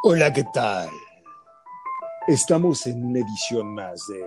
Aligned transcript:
Hola, 0.00 0.32
¿qué 0.32 0.44
tal? 0.54 0.88
Estamos 2.28 2.86
en 2.86 3.04
una 3.04 3.18
edición 3.18 3.74
más 3.74 4.06
de 4.06 4.24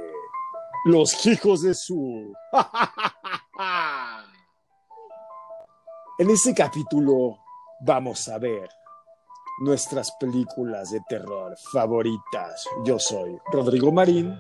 Los 0.84 1.26
Hijos 1.26 1.62
de 1.62 1.74
su. 1.74 2.34
en 6.20 6.30
este 6.30 6.54
capítulo 6.54 7.40
vamos 7.80 8.28
a 8.28 8.38
ver 8.38 8.70
nuestras 9.62 10.12
películas 10.20 10.92
de 10.92 11.00
terror 11.08 11.56
favoritas. 11.72 12.66
Yo 12.84 13.00
soy 13.00 13.40
Rodrigo 13.54 13.94
Marín. 13.94 14.38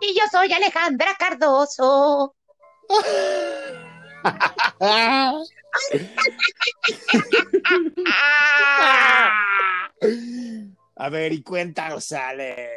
Y 0.00 0.12
yo 0.12 0.22
soy 0.32 0.52
Alejandra 0.52 1.14
Cardoso. 1.16 2.34
A 11.00 11.08
ver, 11.08 11.32
y 11.32 11.42
cuéntanos, 11.42 12.12
Ale. 12.12 12.68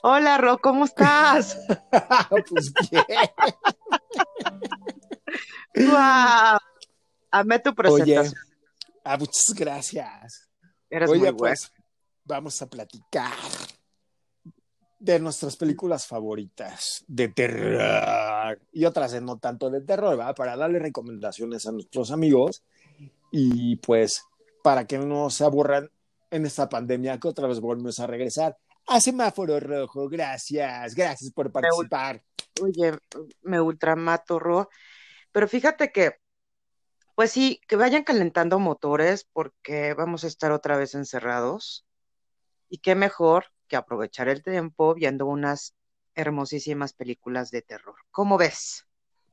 Hola, 0.00 0.38
Ro, 0.38 0.56
¿cómo 0.62 0.86
estás? 0.86 1.58
pues 2.48 2.72
bien. 2.90 3.04
¡Wow! 5.90 6.58
Amé 7.30 7.58
tu 7.58 7.74
presentación. 7.74 8.28
Oye, 8.28 8.34
ah, 9.04 9.18
muchas 9.18 9.54
gracias. 9.54 10.48
Eres 10.88 11.10
Oye, 11.10 11.32
muy 11.32 11.38
pues 11.38 11.70
vamos 12.24 12.62
a 12.62 12.66
platicar 12.66 13.34
de 14.98 15.20
nuestras 15.20 15.58
películas 15.58 16.06
favoritas 16.06 17.04
de 17.06 17.28
terror 17.28 18.58
y 18.72 18.86
otras 18.86 19.12
de 19.12 19.20
no 19.20 19.36
tanto 19.36 19.68
de 19.68 19.82
terror, 19.82 20.18
¿va? 20.18 20.34
Para 20.34 20.56
darle 20.56 20.78
recomendaciones 20.78 21.66
a 21.66 21.72
nuestros 21.72 22.10
amigos 22.10 22.62
y 23.30 23.76
pues 23.76 24.22
para 24.62 24.86
que 24.86 24.96
no 24.96 25.28
se 25.28 25.44
aburran 25.44 25.90
en 26.34 26.46
esta 26.46 26.68
pandemia 26.68 27.18
que 27.20 27.28
otra 27.28 27.46
vez 27.46 27.60
volvemos 27.60 28.00
a 28.00 28.08
regresar 28.08 28.58
a 28.86 29.00
semáforo 29.00 29.60
rojo. 29.60 30.08
Gracias, 30.08 30.94
gracias 30.94 31.30
por 31.32 31.52
participar. 31.52 32.22
Oye, 32.60 32.98
me 33.42 33.60
ultramato, 33.60 34.38
Ro. 34.40 34.68
Pero 35.30 35.46
fíjate 35.46 35.92
que, 35.92 36.16
pues 37.14 37.30
sí, 37.30 37.60
que 37.68 37.76
vayan 37.76 38.02
calentando 38.02 38.58
motores 38.58 39.28
porque 39.32 39.94
vamos 39.94 40.24
a 40.24 40.26
estar 40.26 40.50
otra 40.50 40.76
vez 40.76 40.94
encerrados. 40.94 41.86
Y 42.68 42.78
qué 42.78 42.96
mejor 42.96 43.46
que 43.68 43.76
aprovechar 43.76 44.28
el 44.28 44.42
tiempo 44.42 44.94
viendo 44.94 45.26
unas 45.26 45.74
hermosísimas 46.16 46.92
películas 46.92 47.52
de 47.52 47.62
terror. 47.62 47.96
¿Cómo 48.10 48.36
ves? 48.38 48.86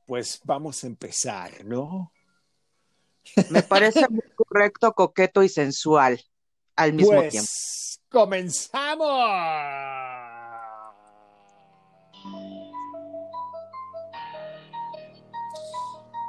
Pues 0.06 0.40
vamos 0.44 0.84
a 0.84 0.86
empezar, 0.86 1.64
¿no? 1.64 2.12
Me 3.50 3.62
parece 3.62 4.06
muy 4.08 4.24
correcto, 4.36 4.92
coqueto 4.92 5.42
y 5.42 5.48
sensual 5.48 6.20
al 6.76 6.92
mismo 6.92 7.16
pues, 7.16 7.30
tiempo. 7.30 7.50
¡Comenzamos! 8.10 9.02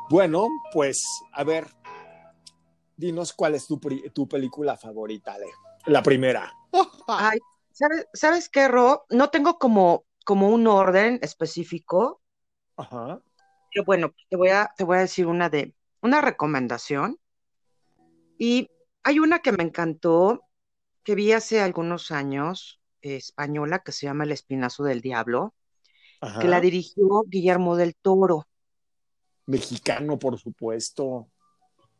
Bueno, 0.09 0.47
pues, 0.71 1.03
a 1.31 1.43
ver, 1.43 1.67
dinos 2.95 3.33
cuál 3.33 3.55
es 3.55 3.65
tu, 3.67 3.79
tu 4.13 4.27
película 4.27 4.77
favorita, 4.77 5.33
Ale. 5.33 5.47
La 5.85 6.03
primera. 6.03 6.53
Ay, 7.07 7.39
¿sabes, 7.71 8.07
¿sabes 8.13 8.49
qué, 8.49 8.67
Ro? 8.67 9.05
No 9.09 9.29
tengo 9.29 9.57
como, 9.57 10.05
como 10.25 10.49
un 10.49 10.67
orden 10.67 11.19
específico, 11.21 12.21
Ajá. 12.77 13.21
pero 13.73 13.85
bueno, 13.85 14.13
te 14.29 14.37
voy 14.37 14.49
a, 14.49 14.71
te 14.77 14.83
voy 14.83 14.97
a 14.97 15.01
decir 15.01 15.27
una 15.27 15.49
de, 15.49 15.73
una 16.01 16.21
recomendación. 16.21 17.19
Y 18.37 18.69
hay 19.03 19.19
una 19.19 19.39
que 19.39 19.51
me 19.51 19.63
encantó, 19.63 20.43
que 21.03 21.15
vi 21.15 21.31
hace 21.31 21.61
algunos 21.61 22.11
años, 22.11 22.81
eh, 23.01 23.15
española, 23.17 23.79
que 23.79 23.91
se 23.91 24.05
llama 24.05 24.23
El 24.23 24.31
Espinazo 24.31 24.83
del 24.83 25.01
Diablo, 25.01 25.53
Ajá. 26.21 26.39
que 26.41 26.47
la 26.47 26.61
dirigió 26.61 27.23
Guillermo 27.27 27.75
del 27.75 27.95
Toro, 27.95 28.47
Mexicano, 29.45 30.17
por 30.17 30.37
supuesto. 30.39 31.29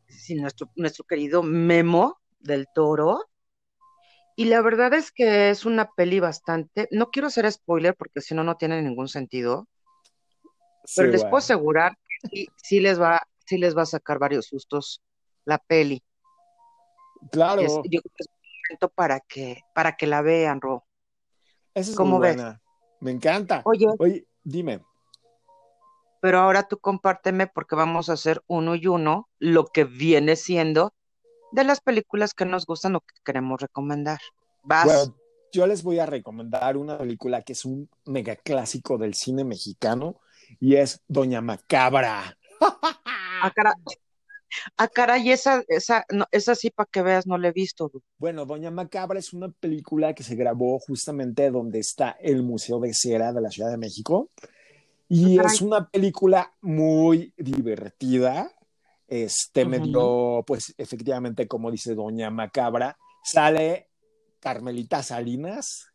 sí, 0.08 0.34
nuestro, 0.34 0.70
nuestro 0.76 1.04
querido 1.04 1.42
Memo 1.42 2.18
del 2.40 2.66
Toro. 2.74 3.26
Y 4.36 4.46
la 4.46 4.62
verdad 4.62 4.94
es 4.94 5.12
que 5.12 5.50
es 5.50 5.64
una 5.64 5.90
peli 5.92 6.20
bastante, 6.20 6.88
no 6.90 7.10
quiero 7.10 7.28
hacer 7.28 7.50
spoiler 7.52 7.94
porque 7.94 8.20
si 8.20 8.34
no, 8.34 8.42
no 8.42 8.56
tiene 8.56 8.82
ningún 8.82 9.08
sentido, 9.08 9.68
pero 10.96 11.08
les 11.08 11.20
bueno. 11.20 11.30
puedo 11.30 11.38
asegurar 11.38 11.96
que 11.96 12.28
sí, 12.28 12.48
sí 12.56 12.80
les 12.80 13.00
va, 13.00 13.20
sí 13.46 13.58
les 13.58 13.76
va 13.76 13.82
a 13.82 13.86
sacar 13.86 14.18
varios 14.18 14.46
sustos 14.46 15.02
la 15.44 15.58
peli. 15.58 16.02
Claro, 17.30 17.62
es- 17.62 17.72
yo 17.72 18.00
creo 18.00 18.12
que 18.16 18.22
es 18.22 18.26
un 18.28 18.50
momento 18.68 18.88
para 18.90 19.20
que, 19.20 19.60
para 19.74 19.96
que 19.96 20.06
la 20.06 20.22
vean, 20.22 20.60
Ro. 20.60 20.84
esa 21.74 21.90
es 21.90 21.96
¿cómo 21.96 22.18
muy 22.18 22.28
ves? 22.28 22.36
buena. 22.36 22.60
Me 23.00 23.10
encanta. 23.10 23.62
Oye, 23.64 23.86
Oye, 23.98 24.26
dime. 24.42 24.80
pero 26.20 26.38
ahora 26.40 26.62
tú 26.62 26.78
compárteme 26.78 27.46
porque 27.46 27.76
vamos 27.76 28.08
a 28.08 28.14
hacer 28.14 28.42
uno 28.46 28.74
y 28.74 28.86
uno 28.86 29.28
lo 29.38 29.66
que 29.66 29.84
viene 29.84 30.36
siendo 30.36 30.94
de 31.52 31.64
las 31.64 31.80
películas 31.80 32.32
que 32.32 32.46
nos 32.46 32.64
gustan 32.66 32.96
o 32.96 33.00
que 33.00 33.14
queremos 33.24 33.60
recomendar. 33.60 34.18
Vas. 34.62 34.84
Bueno, 34.86 35.16
yo 35.52 35.66
les 35.66 35.82
voy 35.82 35.98
a 35.98 36.06
recomendar 36.06 36.76
una 36.78 36.96
película 36.98 37.42
que 37.42 37.52
es 37.52 37.64
un 37.66 37.88
mega 38.06 38.36
clásico 38.36 38.96
del 38.96 39.14
cine 39.14 39.44
mexicano 39.44 40.16
y 40.58 40.76
es 40.76 41.02
Doña 41.06 41.40
Macabra. 41.42 42.38
Ah, 42.60 43.50
cara- 43.54 43.74
ah, 44.76 44.88
caray, 44.88 45.30
esa, 45.30 45.62
esa, 45.68 46.04
no, 46.10 46.26
esa 46.30 46.54
sí 46.54 46.70
para 46.70 46.88
que 46.90 47.02
veas, 47.02 47.26
no 47.26 47.38
la 47.38 47.48
he 47.48 47.52
visto. 47.52 47.90
Bueno, 48.18 48.46
Doña 48.46 48.70
Macabra 48.70 49.18
es 49.18 49.32
una 49.32 49.48
película 49.50 50.14
que 50.14 50.22
se 50.22 50.34
grabó 50.34 50.78
justamente 50.78 51.50
donde 51.50 51.78
está 51.78 52.10
el 52.20 52.42
Museo 52.42 52.80
de 52.80 52.92
Cera 52.94 53.32
de 53.32 53.40
la 53.40 53.50
Ciudad 53.50 53.70
de 53.70 53.76
México 53.76 54.30
y 55.08 55.36
Caray. 55.36 55.54
es 55.54 55.60
una 55.62 55.88
película 55.88 56.54
muy 56.60 57.32
divertida. 57.36 58.50
Este 59.06 59.64
me 59.66 59.78
Ujú. 59.78 59.86
dio, 59.86 60.44
pues 60.46 60.74
efectivamente, 60.78 61.46
como 61.46 61.70
dice 61.70 61.94
Doña 61.94 62.30
Macabra, 62.30 62.96
sale 63.22 63.88
Carmelita 64.40 65.02
Salinas, 65.02 65.90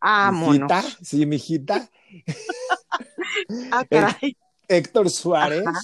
Ah, 0.00 0.30
mijita, 0.30 0.82
sí, 1.02 1.26
mijita, 1.26 1.90
Ah, 3.72 3.84
caray. 3.90 4.36
Héctor 4.68 5.10
Suárez. 5.10 5.66
Ajá. 5.66 5.80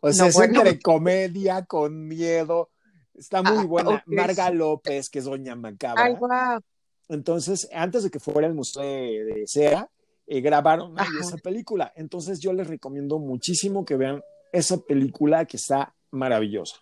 O 0.00 0.12
sea, 0.12 0.24
No, 0.24 0.28
es 0.30 0.34
bueno. 0.36 0.60
entre 0.60 0.80
comedia 0.80 1.64
con 1.64 2.06
miedo. 2.06 2.70
Está 3.14 3.42
muy 3.42 3.58
Ah, 3.64 3.66
buena. 3.66 3.90
ok, 3.90 4.02
Marga. 4.06 4.50
López, 4.50 5.08
que 5.10 5.18
es 5.20 5.24
Doña 5.24 5.56
Macabra. 5.56 6.04
Ay, 6.04 6.14
guau. 6.14 6.60
Entonces, 7.08 7.68
antes 7.72 8.02
de 8.02 8.10
que 8.10 8.20
fuera 8.20 8.46
el 8.46 8.54
Museo 8.54 8.82
de, 8.82 9.24
de 9.24 9.44
Cera, 9.46 9.90
eh, 10.26 10.40
grabaron 10.40 10.94
ahí 11.00 11.08
esa 11.20 11.36
película. 11.38 11.92
Entonces, 11.96 12.38
yo 12.40 12.52
les 12.52 12.66
recomiendo 12.66 13.18
muchísimo 13.18 13.84
que 13.84 13.96
vean 13.96 14.22
esa 14.52 14.76
película 14.78 15.44
que 15.46 15.56
está 15.56 15.94
maravillosa. 16.10 16.76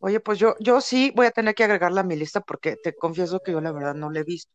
Oye, 0.00 0.20
pues 0.20 0.38
yo, 0.38 0.54
yo 0.60 0.80
sí 0.80 1.12
voy 1.16 1.26
a 1.26 1.30
tener 1.30 1.54
que 1.54 1.64
agregarla 1.64 2.02
a 2.02 2.04
mi 2.04 2.16
lista 2.16 2.40
porque 2.40 2.76
te 2.76 2.94
confieso 2.94 3.40
que 3.40 3.52
yo 3.52 3.60
la 3.60 3.72
verdad 3.72 3.94
no 3.94 4.10
la 4.10 4.20
he 4.20 4.24
visto. 4.24 4.50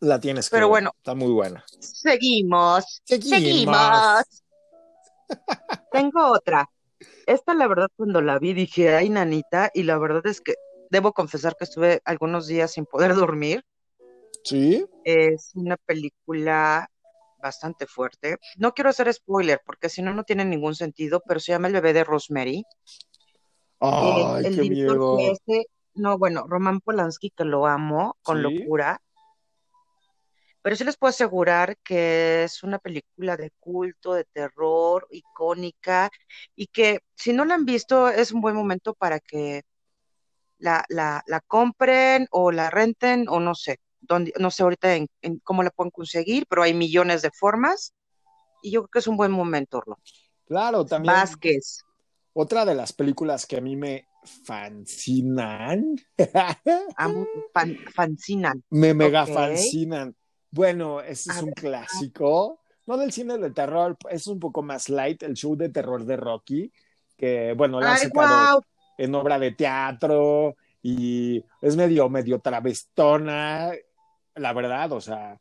La 0.00 0.18
tienes 0.20 0.48
que 0.48 0.54
Pero 0.56 0.66
ver. 0.66 0.70
bueno. 0.70 0.92
Está 0.96 1.14
muy 1.14 1.32
buena. 1.32 1.64
Seguimos. 1.78 3.00
Seguimos. 3.04 3.30
Seguimos. 3.38 4.42
Tengo 5.92 6.32
otra. 6.32 6.68
Esta, 7.26 7.54
la 7.54 7.66
verdad, 7.66 7.88
cuando 7.96 8.20
la 8.20 8.38
vi 8.38 8.52
dije, 8.54 8.94
ay, 8.94 9.10
nanita, 9.10 9.70
y 9.74 9.82
la 9.82 9.98
verdad 9.98 10.26
es 10.26 10.40
que 10.40 10.54
debo 10.90 11.12
confesar 11.12 11.56
que 11.56 11.64
estuve 11.64 12.00
algunos 12.04 12.46
días 12.46 12.72
sin 12.72 12.86
poder 12.86 13.14
dormir. 13.14 13.64
¿Sí? 14.42 14.84
Es 15.04 15.52
una 15.54 15.76
película 15.76 16.88
bastante 17.38 17.86
fuerte. 17.86 18.38
No 18.56 18.72
quiero 18.72 18.90
hacer 18.90 19.12
spoiler 19.12 19.60
porque 19.64 19.88
si 19.88 20.02
no, 20.02 20.14
no 20.14 20.24
tiene 20.24 20.44
ningún 20.44 20.74
sentido, 20.74 21.22
pero 21.26 21.40
se 21.40 21.52
llama 21.52 21.68
El 21.68 21.74
bebé 21.74 21.92
de 21.92 22.04
Rosemary. 22.04 22.64
Ay, 23.80 24.46
el, 24.46 24.46
el 24.46 24.60
qué 24.60 24.70
miedo. 24.70 25.18
este, 25.30 25.66
no, 25.94 26.18
bueno, 26.18 26.46
Roman 26.48 26.80
Polanski, 26.80 27.30
que 27.30 27.44
lo 27.44 27.66
amo 27.66 28.16
con 28.22 28.38
Sí. 28.38 28.42
locura. 28.42 29.00
Pero 30.64 30.76
sí 30.76 30.84
les 30.84 30.96
puedo 30.96 31.10
asegurar 31.10 31.76
que 31.84 32.44
es 32.44 32.62
una 32.62 32.78
película 32.78 33.36
de 33.36 33.50
culto, 33.60 34.14
de 34.14 34.24
terror, 34.24 35.06
icónica, 35.10 36.10
y 36.56 36.68
que 36.68 37.00
si 37.14 37.34
no 37.34 37.44
la 37.44 37.54
han 37.54 37.66
visto, 37.66 38.08
es 38.08 38.32
un 38.32 38.40
buen 38.40 38.56
momento 38.56 38.94
para 38.94 39.20
que 39.20 39.62
la, 40.58 40.84
la, 40.88 41.22
la 41.26 41.40
compren 41.40 42.26
o 42.30 42.50
la 42.50 42.70
renten, 42.70 43.26
o 43.28 43.40
no 43.40 43.54
sé, 43.54 43.78
dónde, 44.00 44.32
no 44.38 44.50
sé 44.50 44.62
ahorita 44.62 44.94
en, 44.94 45.08
en 45.20 45.38
cómo 45.40 45.62
la 45.62 45.70
pueden 45.70 45.90
conseguir, 45.90 46.46
pero 46.48 46.62
hay 46.62 46.72
millones 46.72 47.20
de 47.20 47.30
formas, 47.30 47.92
y 48.62 48.70
yo 48.70 48.82
creo 48.84 48.90
que 48.90 48.98
es 49.00 49.06
un 49.06 49.18
buen 49.18 49.32
momento, 49.32 49.82
Ro. 49.82 49.98
Claro, 50.46 50.86
también. 50.86 51.14
Vázquez. 51.14 51.82
Otra 52.32 52.64
de 52.64 52.74
las 52.74 52.92
películas 52.94 53.46
que 53.46 53.58
a 53.58 53.60
mí 53.60 53.76
me 53.76 54.06
fascinan. 54.46 55.96
Amo, 56.96 57.28
fan, 57.52 57.76
fascinan. 57.94 58.62
me 58.70 58.94
mega 58.94 59.22
Ok. 59.24 59.34
fascinan. 59.34 60.16
Bueno, 60.54 61.00
este 61.00 61.32
es 61.32 61.42
un 61.42 61.50
clásico. 61.50 62.60
No 62.86 62.96
del 62.96 63.10
cine 63.10 63.38
de 63.38 63.50
terror, 63.50 63.96
es 64.08 64.28
un 64.28 64.38
poco 64.38 64.62
más 64.62 64.88
light, 64.88 65.24
el 65.24 65.34
show 65.34 65.56
de 65.56 65.68
terror 65.68 66.04
de 66.04 66.16
Rocky, 66.16 66.72
que 67.16 67.54
bueno, 67.56 67.80
la 67.80 67.94
han 67.94 67.98
sacado 67.98 68.64
en 68.96 69.14
obra 69.16 69.40
de 69.40 69.50
teatro 69.50 70.54
y 70.80 71.44
es 71.60 71.74
medio, 71.74 72.08
medio 72.08 72.38
travestona, 72.38 73.72
la 74.36 74.52
verdad, 74.52 74.92
o 74.92 75.00
sea, 75.00 75.40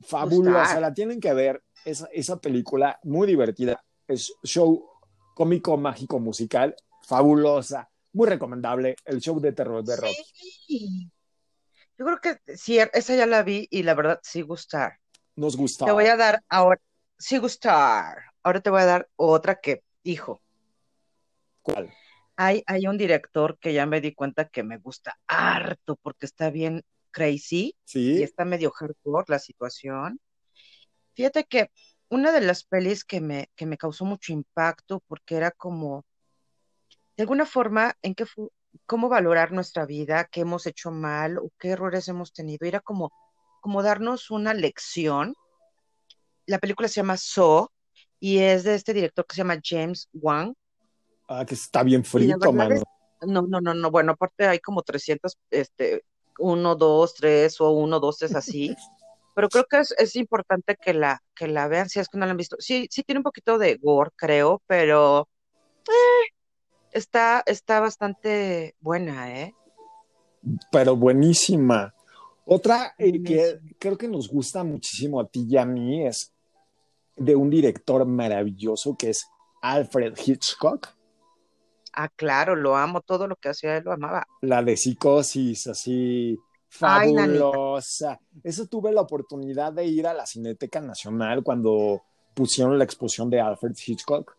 fabulosa, 0.00 0.80
la 0.80 0.94
tienen 0.94 1.20
que 1.20 1.34
ver, 1.34 1.62
esa, 1.84 2.08
esa 2.10 2.40
película 2.40 2.98
muy 3.02 3.26
divertida, 3.26 3.84
es 4.08 4.32
show 4.44 4.82
cómico, 5.34 5.76
mágico, 5.76 6.20
musical, 6.20 6.74
fabulosa, 7.02 7.90
muy 8.14 8.28
recomendable, 8.28 8.96
el 9.04 9.20
show 9.20 9.38
de 9.40 9.52
terror 9.52 9.84
de 9.84 9.96
Rocky. 9.96 10.24
Sí. 10.34 11.10
Yo 11.98 12.06
creo 12.06 12.20
que 12.20 12.56
sí, 12.56 12.78
esa 12.78 13.14
ya 13.14 13.26
la 13.26 13.42
vi 13.42 13.68
y 13.70 13.82
la 13.82 13.94
verdad 13.94 14.20
sí 14.22 14.42
gustar. 14.42 14.98
Nos 15.36 15.56
gustó. 15.56 15.84
Te 15.84 15.92
voy 15.92 16.06
a 16.06 16.16
dar 16.16 16.42
ahora, 16.48 16.80
sí 17.18 17.38
gustar. 17.38 18.18
Ahora 18.42 18.60
te 18.60 18.70
voy 18.70 18.82
a 18.82 18.86
dar 18.86 19.08
otra 19.16 19.60
que, 19.60 19.82
hijo, 20.02 20.42
¿Cuál? 21.62 21.92
hay, 22.36 22.62
hay 22.66 22.86
un 22.86 22.98
director 22.98 23.58
que 23.58 23.72
ya 23.72 23.86
me 23.86 24.00
di 24.00 24.14
cuenta 24.14 24.48
que 24.48 24.62
me 24.62 24.78
gusta 24.78 25.18
harto 25.26 25.96
porque 25.96 26.26
está 26.26 26.50
bien 26.50 26.82
crazy 27.10 27.66
y 27.66 27.74
Sí, 27.84 28.22
está 28.22 28.44
medio 28.44 28.70
hardcore 28.70 29.26
la 29.28 29.38
situación. 29.38 30.20
Fíjate 31.14 31.44
que 31.44 31.70
una 32.08 32.32
de 32.32 32.40
las 32.40 32.64
pelis 32.64 33.04
que 33.04 33.20
me, 33.20 33.50
que 33.54 33.66
me 33.66 33.78
causó 33.78 34.04
mucho 34.04 34.32
impacto 34.32 35.02
porque 35.06 35.36
era 35.36 35.50
como, 35.50 36.04
de 37.16 37.22
alguna 37.22 37.46
forma, 37.46 37.94
en 38.02 38.14
qué 38.14 38.26
cómo 38.86 39.08
valorar 39.08 39.52
nuestra 39.52 39.86
vida, 39.86 40.28
qué 40.30 40.40
hemos 40.40 40.66
hecho 40.66 40.90
mal 40.90 41.38
o 41.38 41.50
qué 41.58 41.70
errores 41.70 42.08
hemos 42.08 42.32
tenido. 42.32 42.66
Era 42.66 42.80
como, 42.80 43.12
como 43.60 43.82
darnos 43.82 44.30
una 44.30 44.54
lección. 44.54 45.34
La 46.46 46.58
película 46.58 46.88
se 46.88 46.96
llama 46.96 47.16
Saw 47.16 47.68
y 48.20 48.38
es 48.38 48.64
de 48.64 48.74
este 48.74 48.94
director 48.94 49.26
que 49.26 49.34
se 49.34 49.40
llama 49.40 49.60
James 49.62 50.08
Wan. 50.12 50.54
ah, 51.28 51.44
que 51.44 51.54
está 51.54 51.82
bien 51.82 52.04
frito, 52.04 52.52
mano. 52.52 52.74
es, 52.74 52.82
no, 53.22 53.42
no, 53.42 53.60
no, 53.60 53.74
no, 53.74 53.90
bueno, 53.90 54.12
aparte 54.12 54.46
hay 54.46 54.58
como 54.58 54.82
300, 54.82 55.38
este, 55.50 56.04
uno, 56.38 56.74
dos, 56.74 57.14
tres 57.14 57.60
o 57.60 57.70
uno, 57.70 58.00
dos, 58.00 58.18
tres 58.18 58.34
así. 58.34 58.74
Pero 59.34 59.48
creo 59.48 59.64
que 59.64 59.78
es, 59.78 59.94
es 59.96 60.16
importante 60.16 60.76
que 60.76 60.92
la, 60.92 61.22
que 61.34 61.48
la 61.48 61.66
vean 61.66 61.88
si 61.88 61.98
es 62.00 62.08
que 62.08 62.18
no 62.18 62.26
la 62.26 62.32
han 62.32 62.36
visto. 62.36 62.56
Sí, 62.58 62.86
sí 62.90 63.02
tiene 63.02 63.20
un 63.20 63.24
poquito 63.24 63.56
de 63.56 63.76
gore, 63.76 64.10
creo, 64.14 64.62
pero 64.66 65.26
está, 66.92 67.42
está 67.46 67.80
bastante 67.80 68.74
buena, 68.80 69.40
¿eh? 69.40 69.54
pero 70.70 70.96
buenísima. 70.96 71.94
Otra 72.44 72.94
eh, 72.98 73.22
que 73.22 73.60
creo 73.78 73.96
que 73.96 74.08
nos 74.08 74.28
gusta 74.28 74.64
muchísimo 74.64 75.20
a 75.20 75.28
ti 75.28 75.46
y 75.48 75.56
a 75.56 75.64
mí 75.64 76.04
es 76.04 76.32
de 77.16 77.36
un 77.36 77.50
director 77.50 78.04
maravilloso 78.04 78.96
que 78.96 79.10
es 79.10 79.26
Alfred 79.62 80.14
Hitchcock, 80.18 80.88
Ah, 81.94 82.08
claro, 82.08 82.56
lo 82.56 82.76
amo, 82.76 83.02
todo 83.02 83.28
lo 83.28 83.36
que 83.36 83.50
hacía 83.50 83.76
él 83.76 83.84
lo 83.84 83.92
amaba. 83.92 84.26
la 84.40 84.62
de 84.62 84.76
Psicosis, 84.76 85.66
así 85.66 86.38
Ay, 86.80 87.12
fabulosa. 87.14 88.18
Eso 88.42 88.66
tuve 88.66 88.92
la 88.92 89.02
oportunidad 89.02 89.72
de 89.74 89.84
ir 89.84 90.06
a 90.06 90.14
la 90.14 90.24
Cineteca 90.24 90.80
Nacional 90.80 91.42
cuando 91.42 92.02
pusieron 92.34 92.78
la 92.78 92.84
exposición 92.84 93.28
de 93.28 93.40
Alfred 93.42 93.74
Hitchcock. 93.76 94.34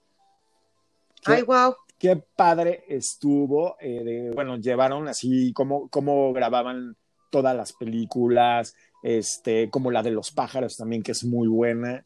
Qué, 1.24 1.34
Ay, 1.34 1.42
wow. 1.44 1.76
Qué 2.04 2.22
padre 2.36 2.84
estuvo. 2.90 3.78
eh, 3.80 4.04
de- 4.04 4.32
bueno, 4.36 4.58
llevaron 4.58 5.08
así 5.08 5.54
como, 5.54 5.88
como 5.88 6.34
grababan 6.34 6.98
todas 7.32 7.56
las 7.56 7.72
películas, 7.72 8.76
este, 9.02 9.70
como 9.70 9.90
la 9.90 10.04
de 10.04 10.12
los 10.12 10.32
pájaros 10.32 10.76
también, 10.76 11.02
que 11.02 11.14
es 11.14 11.24
muy 11.24 11.48
buena, 11.48 12.06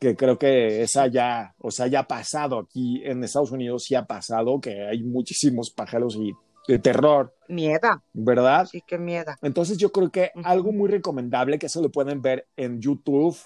que 0.00 0.16
creo 0.16 0.38
que 0.38 0.80
esa 0.82 1.08
ya, 1.08 1.54
o 1.58 1.70
sea, 1.70 1.88
ya 1.88 2.00
ha 2.00 2.08
pasado 2.08 2.58
aquí 2.58 3.02
en 3.04 3.22
Estados 3.22 3.52
Unidos, 3.52 3.84
sí 3.84 3.94
ha 3.94 4.06
pasado, 4.06 4.60
que 4.62 4.82
hay 4.88 5.02
muchísimos 5.02 5.70
pájaros 5.70 6.16
y 6.16 6.32
de 6.66 6.78
terror, 6.78 7.34
Mieda, 7.48 8.02
¿verdad? 8.14 8.64
sí, 8.66 8.82
qué 8.86 8.96
mieda. 8.96 9.36
Entonces 9.42 9.76
yo 9.76 9.92
creo 9.92 10.10
que 10.10 10.30
algo 10.42 10.72
muy 10.72 10.88
recomendable, 10.88 11.58
que 11.58 11.66
eso 11.66 11.82
lo 11.82 11.90
pueden 11.90 12.22
ver 12.22 12.46
en 12.56 12.80
YouTube, 12.80 13.36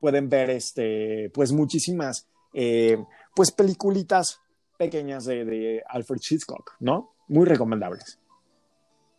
pueden 0.00 0.28
ver 0.28 0.50
este, 0.50 1.30
pues 1.34 1.50
muchísimas, 1.50 2.28
eh, 2.54 2.96
pues 3.34 3.50
peliculitas 3.50 4.40
pequeñas 4.78 5.26
de, 5.26 5.44
de 5.44 5.82
Alfred 5.86 6.20
Hitchcock, 6.30 6.72
¿no? 6.80 7.14
Muy 7.28 7.44
recomendables. 7.44 8.18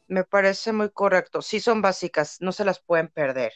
Me 0.07 0.23
parece 0.23 0.73
muy 0.73 0.89
correcto. 0.89 1.43
Sí, 1.43 1.59
son 1.59 1.83
básicas, 1.83 2.37
no 2.41 2.51
se 2.51 2.65
las 2.65 2.79
pueden 2.81 3.09
perder. 3.09 3.53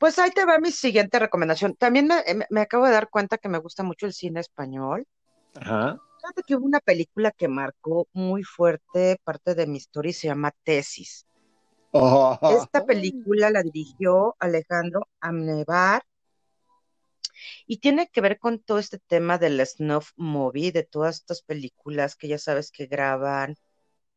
Pues 0.00 0.18
ahí 0.18 0.30
te 0.30 0.46
va 0.46 0.58
mi 0.58 0.72
siguiente 0.72 1.18
recomendación. 1.18 1.74
También 1.74 2.06
me, 2.06 2.22
me- 2.34 2.46
me 2.48 2.60
acabo 2.62 2.86
de 2.86 2.92
dar 2.92 3.10
cuenta 3.10 3.36
que 3.38 3.50
me 3.50 3.58
gusta 3.58 3.82
mucho 3.82 4.06
el 4.06 4.14
cine 4.14 4.40
español. 4.40 5.06
Ajá. 5.54 5.98
Fíjate 6.20 6.42
que 6.46 6.56
hubo 6.56 6.64
una 6.64 6.80
película 6.80 7.30
que 7.30 7.48
marcó 7.48 8.08
muy 8.12 8.42
fuerte 8.42 9.20
parte 9.22 9.54
de 9.54 9.66
mi 9.66 9.76
historia 9.76 10.10
y 10.10 10.14
se 10.14 10.28
llama 10.28 10.52
Tesis. 10.64 11.26
Oh. 11.92 12.38
Esta 12.42 12.84
película 12.84 13.50
la 13.50 13.62
dirigió 13.62 14.34
Alejandro 14.38 15.08
Amnevar 15.20 16.02
y 17.66 17.78
tiene 17.78 18.08
que 18.08 18.20
ver 18.20 18.38
con 18.38 18.60
todo 18.60 18.78
este 18.78 18.98
tema 18.98 19.38
del 19.38 19.64
snuff 19.66 20.12
movie, 20.16 20.72
de 20.72 20.84
todas 20.84 21.16
estas 21.16 21.42
películas 21.42 22.16
que 22.16 22.28
ya 22.28 22.38
sabes 22.38 22.70
que 22.70 22.86
graban 22.86 23.56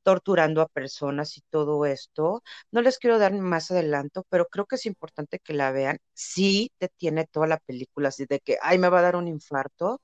torturando 0.04 0.62
a 0.62 0.68
personas 0.70 1.38
y 1.38 1.42
todo 1.50 1.86
esto. 1.86 2.44
No 2.72 2.82
les 2.82 2.98
quiero 3.00 3.20
dar 3.20 3.34
más 3.34 3.72
adelanto, 3.72 4.26
pero 4.30 4.48
creo 4.48 4.66
que 4.66 4.76
es 4.76 4.86
importante 4.86 5.40
que 5.40 5.54
la 5.54 5.72
vean. 5.72 6.00
Sí 6.14 6.72
te 6.78 6.90
tiene 6.90 7.26
toda 7.28 7.48
la 7.48 7.58
película 7.60 8.10
así 8.10 8.26
de 8.26 8.40
que, 8.40 8.58
ay, 8.62 8.78
me 8.80 8.90
va 8.90 9.00
a 9.00 9.02
dar 9.04 9.16
un 9.16 9.28
infarto. 9.28 10.02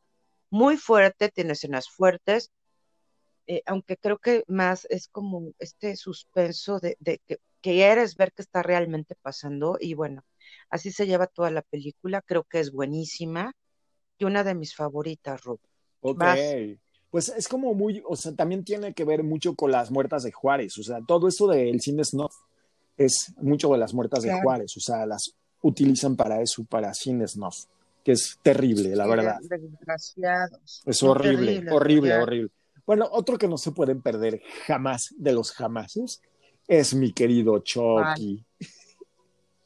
Muy 0.50 0.78
fuerte, 0.78 1.30
tiene 1.30 1.54
escenas 1.54 1.90
fuertes, 1.90 2.52
eh, 3.48 3.62
aunque 3.66 3.98
creo 3.98 4.18
que 4.20 4.44
más 4.48 4.88
es 4.90 5.08
como 5.08 5.52
este 5.60 5.96
suspenso 5.96 6.80
de, 6.80 6.98
de 7.00 7.20
que 7.28 7.40
quieres 7.62 8.16
ver 8.16 8.32
qué 8.34 8.42
está 8.42 8.64
realmente 8.64 9.16
pasando 9.22 9.78
y 9.80 9.94
bueno, 9.94 10.24
así 10.69 10.92
se 10.92 11.07
lleva 11.07 11.28
toda 11.28 11.52
la 11.52 11.62
película, 11.62 12.22
creo 12.22 12.44
que 12.44 12.60
es 12.60 12.72
buenísima 12.72 13.54
y 14.18 14.25
una 14.25 14.44
de 14.44 14.56
mis 14.56 14.75
favoritas, 14.75 15.44
Rob. 15.44 15.60
Ok. 16.02 16.19
Vas. 16.19 16.40
Pues 17.10 17.30
es 17.30 17.48
como 17.48 17.74
muy, 17.74 18.04
o 18.06 18.16
sea, 18.18 18.34
también 18.36 18.66
tiene 18.66 18.94
que 18.94 19.06
ver 19.06 19.24
mucho 19.24 19.56
con 19.56 19.72
las 19.72 19.90
muertas 19.90 20.24
de 20.24 20.34
Juárez, 20.34 20.78
o 20.78 20.84
sea, 20.84 21.00
todo 21.07 21.30
esto 21.30 21.48
del 21.48 21.80
cine 21.80 22.04
snuff 22.04 22.34
es 22.98 23.34
mucho 23.38 23.69
de 23.69 23.78
las 23.78 23.94
muertas 23.94 24.24
de. 24.24 24.42
Juárez, 24.42 24.75
o 24.75 24.81
sea, 24.81 25.06
las 25.06 25.34
utilizan 25.62 26.16
para 26.16 26.42
eso, 26.42 26.66
para 26.66 26.94
cine 26.94 27.28
snuff, 27.28 27.66
que 28.04 28.13
es 28.13 28.38
terrible, 28.42 28.96
la 28.96 29.06
Sí, 29.06 29.10
verdad. 29.10 29.38
Desgraciados. 29.42 30.84
Es 30.86 31.04
Muy 31.04 31.12
horrible, 31.12 31.72
horrible, 31.72 32.18
horrible. 32.18 32.51
Bueno, 32.86 33.08
otro 33.12 33.38
que 33.38 33.48
no 33.48 33.58
se 33.58 33.72
pueden 33.72 34.01
perder 34.01 34.42
jamás 34.68 35.13
de 35.18 35.31
los 35.31 35.51
jamases 35.51 36.22
es 36.68 36.94
mi 36.94 37.13
querido 37.13 37.60
Chucky. 37.60 38.46
Ay, 38.60 38.68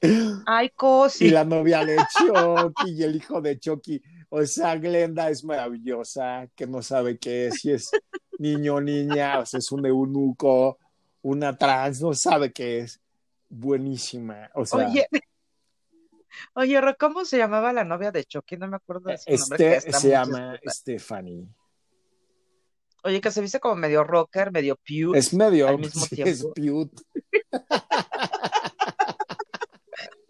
Y 0.02 0.70
Cosi. 0.76 1.30
la 1.30 1.44
novia 1.44 1.84
de 1.84 1.98
Chucky 1.98 2.92
y 2.92 3.04
el 3.04 3.16
hijo 3.16 3.42
de 3.42 3.60
Chucky. 3.60 4.02
O 4.30 4.46
sea, 4.46 4.76
Glenda 4.76 5.30
es 5.30 5.44
maravillosa, 5.44 6.48
que 6.56 6.68
no 6.68 6.82
sabe 6.82 7.18
qué 7.18 7.48
es, 7.48 7.62
si 7.62 7.72
es 7.72 7.92
niño 8.38 8.76
o 8.76 8.82
niña, 8.82 9.40
o 9.40 9.46
sea, 9.46 9.58
es 9.58 9.72
un 9.72 9.86
eunuco, 9.86 10.78
una 11.22 11.58
trans, 11.58 12.02
no 12.02 12.14
sabe 12.14 12.52
qué 12.54 12.80
es. 12.80 13.02
Buenísima. 13.50 14.50
O 14.54 14.66
sea, 14.66 14.88
Oye, 14.88 15.08
oye, 16.54 16.80
¿cómo 17.00 17.26
se 17.26 17.38
llamaba 17.38 17.74
la 17.74 17.84
novia 17.84 18.12
de 18.12 18.24
Chucky? 18.24 18.58
No 18.58 18.68
me 18.68 18.76
acuerdo 18.78 19.10
de 19.10 19.18
su 19.18 19.32
nombre, 19.32 19.58
que 19.58 19.76
este 19.76 19.94
se 19.94 20.10
llama. 20.10 20.60
Stephanie. 20.68 21.48
Oye, 23.04 23.22
que 23.22 23.32
se 23.32 23.42
viste 23.42 23.60
como 23.60 23.76
medio 23.76 24.04
rocker, 24.04 24.52
medio 24.52 24.76
pew 24.76 25.16
Es 25.16 25.34
medio, 25.34 25.68
al 25.68 25.80
mismo 25.80 26.06
sí, 26.06 26.16
tiempo. 26.18 26.54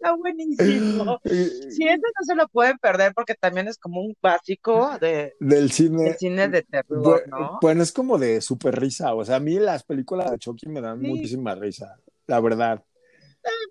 Está 0.00 0.16
buenísimo. 0.16 1.20
Sí, 1.24 1.84
ese 1.86 1.96
no 1.98 2.24
se 2.24 2.34
lo 2.34 2.48
pueden 2.48 2.78
perder 2.78 3.12
porque 3.14 3.34
también 3.34 3.68
es 3.68 3.76
como 3.78 4.00
un 4.00 4.16
básico 4.22 4.98
de, 4.98 5.34
Del 5.40 5.70
cine. 5.70 6.04
del 6.04 6.16
cine 6.16 6.48
de 6.48 6.62
terror, 6.62 7.02
Bu- 7.02 7.26
¿no? 7.26 7.58
Bueno, 7.60 7.82
es 7.82 7.92
como 7.92 8.16
de 8.18 8.40
super 8.40 8.78
risa. 8.80 9.14
O 9.14 9.24
sea, 9.24 9.36
a 9.36 9.40
mí 9.40 9.58
las 9.58 9.84
películas 9.84 10.30
de 10.30 10.38
Chucky 10.38 10.68
me 10.68 10.80
dan 10.80 11.00
Sí. 11.00 11.06
muchísima 11.06 11.54
risa, 11.54 11.98
la 12.26 12.40
verdad. 12.40 12.82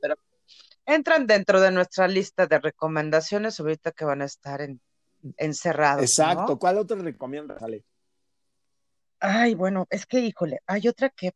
Pero 0.01 0.15
entran 0.85 1.25
dentro 1.27 1.59
de 1.61 1.71
nuestra 1.71 2.07
lista 2.07 2.45
de 2.47 2.59
recomendaciones 2.59 3.59
ahorita 3.59 3.91
que 3.91 4.05
van 4.05 4.21
a 4.21 4.25
estar 4.25 4.61
en, 4.61 4.79
encerrados, 5.37 6.03
Exacto. 6.03 6.45
¿no? 6.53 6.59
¿Cuál 6.59 6.77
otro 6.77 6.95
recomiendas, 6.97 7.61
Ale? 7.61 7.83
Ay, 9.19 9.53
bueno, 9.55 9.85
es 9.89 10.05
que, 10.05 10.19
híjole, 10.19 10.59
hay 10.65 10.87
otra 10.87 11.09
que 11.09 11.33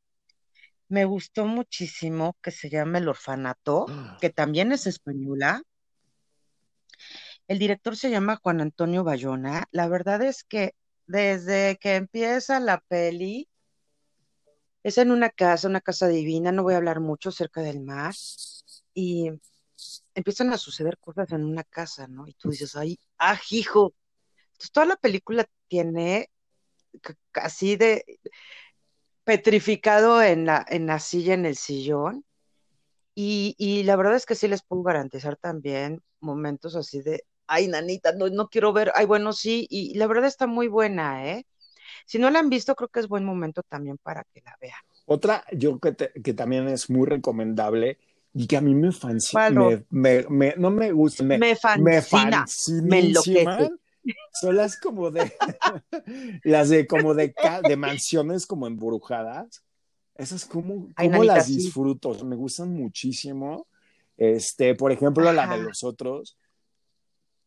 me 0.88 1.06
gustó 1.06 1.46
muchísimo 1.46 2.38
que 2.42 2.52
se 2.52 2.70
llama 2.70 3.00
El 3.00 3.08
Orfanato, 3.08 3.86
que 4.20 4.30
también 4.30 4.72
es 4.72 4.88
española. 4.88 5.64
El 7.48 7.60
director 7.60 7.98
se 7.98 8.10
llama 8.10 8.40
Juan 8.42 8.62
Antonio 8.62 9.04
Bayona. 9.04 9.68
La 9.72 9.88
verdad 9.88 10.22
es 10.22 10.44
que 10.44 10.76
desde 11.08 11.78
que 11.78 11.96
empieza 11.96 12.60
la 12.60 12.80
peli, 12.80 13.50
es 14.84 14.98
en 14.98 15.12
una 15.12 15.30
casa, 15.30 15.68
una 15.68 15.82
casa 15.82 16.08
divina, 16.08 16.52
no 16.52 16.64
voy 16.64 16.74
a 16.74 16.78
hablar 16.78 17.00
mucho 17.00 17.32
cerca 17.32 17.62
del 17.62 17.82
mar, 17.82 18.14
y 18.94 19.32
empiezan 20.14 20.52
a 20.54 20.58
suceder 20.58 20.98
cosas 21.00 21.32
en 21.32 21.44
una 21.44 21.64
casa, 21.64 22.08
¿no? 22.08 22.28
Y 22.28 22.34
tú 22.34 22.50
dices, 22.50 22.76
ay, 22.76 23.00
ah, 23.18 23.40
hijo. 23.50 23.94
Entonces, 24.52 24.72
toda 24.72 24.86
la 24.86 24.96
película 24.98 25.46
tiene 25.68 26.30
así 27.34 27.76
de 27.76 28.06
petrificado 29.24 30.22
en 30.22 30.46
la, 30.46 30.66
en 30.70 30.88
la 30.88 31.00
silla, 31.00 31.34
en 31.34 31.46
el 31.46 31.56
sillón. 31.58 32.26
Y, 33.16 33.56
y 33.58 33.84
la 33.84 33.96
verdad 33.96 34.16
es 34.16 34.26
que 34.26 34.36
sí 34.36 34.48
les 34.48 34.64
puedo 34.64 34.84
garantizar 34.84 35.38
también 35.38 36.02
momentos 36.20 36.76
así 36.76 37.02
de, 37.02 37.24
ay, 37.48 37.68
nanita, 37.68 38.14
no, 38.14 38.30
no 38.30 38.48
quiero 38.48 38.74
ver, 38.74 38.92
ay, 38.96 39.06
bueno, 39.06 39.34
sí, 39.34 39.68
y 39.70 39.96
la 39.96 40.08
verdad 40.08 40.26
está 40.26 40.48
muy 40.48 40.68
buena, 40.68 41.28
¿eh? 41.30 41.46
Si 42.06 42.18
no 42.18 42.30
la 42.32 42.40
han 42.40 42.50
visto, 42.50 42.76
creo 42.76 42.90
que 42.90 43.00
es 43.00 43.08
buen 43.08 43.24
momento 43.24 43.62
también 43.70 43.98
para 44.02 44.24
que 44.34 44.42
la 44.42 44.56
vean. 44.60 44.80
Otra, 45.06 45.44
yo 45.52 45.80
que, 45.80 45.92
te, 45.92 46.12
que 46.22 46.34
también 46.34 46.68
es 46.68 46.90
muy 46.90 47.08
recomendable 47.08 48.00
y 48.34 48.48
que 48.48 48.58
a 48.58 48.62
mí 48.62 48.74
me 48.74 48.92
fascina, 48.92 49.32
¿Cuál? 49.32 49.54
me, 49.56 49.86
me, 49.90 50.26
me, 50.30 50.54
no 50.58 50.72
me 50.72 50.92
gusta, 50.92 51.24
me, 51.24 51.38
Me 51.38 51.56
me 51.76 52.02
fascina, 52.02 52.46
me 52.84 53.00
enloquece. 53.00 53.70
Son 54.42 54.56
las 54.56 54.80
como 54.80 55.12
de, 55.12 55.32
las 56.44 56.70
de 56.70 56.88
como 56.88 57.14
de, 57.14 57.34
de 57.68 57.78
mansiones 57.78 58.46
como 58.46 58.68
embrujadas. 58.68 59.64
Esas 60.16 60.46
como, 60.46 60.90
Ay, 60.96 61.08
como 61.08 61.24
nanita, 61.24 61.36
las 61.36 61.48
sí. 61.48 61.56
disfruto, 61.56 62.14
me 62.26 62.36
gustan 62.36 62.74
muchísimo. 62.74 63.68
Este, 64.18 64.76
por 64.76 64.92
ejemplo, 64.92 65.32
la 65.32 65.48
de 65.48 65.64
los 65.64 65.84
otros. 65.84 66.38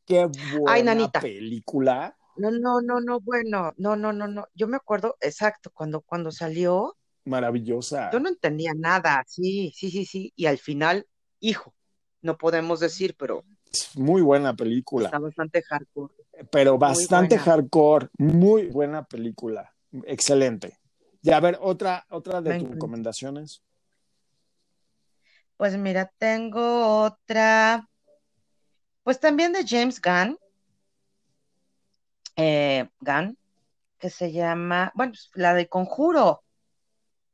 Qué 0.05 0.21
Ay, 0.21 0.59
buena 0.61 0.95
nanita. 0.95 1.21
película. 1.21 2.17
No, 2.37 2.51
no, 2.51 2.81
no, 2.81 3.01
no, 3.01 3.21
bueno, 3.21 3.73
no, 3.77 3.97
no, 3.97 4.13
no, 4.13 4.27
no. 4.29 4.47
Yo 4.55 4.69
me 4.69 4.77
acuerdo 4.77 5.17
exacto 5.21 5.71
cuando, 5.73 6.01
cuando 6.03 6.31
salió, 6.31 6.97
Maravillosa. 7.25 8.11
yo 8.13 8.21
no 8.21 8.29
entendía 8.29 8.73
nada, 8.75 9.25
sí, 9.27 9.73
sí, 9.75 9.91
sí, 9.91 10.05
sí. 10.05 10.33
Y 10.37 10.47
al 10.47 10.59
final, 10.59 11.07
hijo, 11.41 11.75
no 12.23 12.37
podemos 12.37 12.79
decir, 12.81 13.15
pero 13.19 13.45
Es 13.73 13.97
muy 13.97 14.23
buena 14.23 14.55
película. 14.55 15.07
está 15.07 15.19
bastante 15.19 15.63
hardcore. 15.63 16.15
Pero 16.51 16.79
bastante 16.79 17.39
hardcore, 17.39 18.09
muy 18.19 18.67
buena 18.69 19.05
película, 19.05 19.75
excelente. 20.05 20.79
Y 21.23 21.33
a 21.33 21.41
ver, 21.41 21.59
otra, 21.61 22.07
otra 22.11 22.41
de 22.41 22.59
tus 22.59 22.71
recomendaciones. 22.71 23.63
Pues 25.57 25.77
mira, 25.77 26.13
tengo 26.19 27.03
otra, 27.03 27.89
pues 29.03 29.19
también 29.19 29.53
de 29.53 29.65
James 29.67 30.01
Gunn, 30.01 30.39
eh, 32.37 32.89
Gunn, 33.01 33.39
que 33.99 34.11
se 34.11 34.31
llama, 34.33 34.93
bueno, 34.95 35.13
pues, 35.13 35.31
la 35.35 35.55
de 35.55 35.69
Conjuro, 35.69 36.45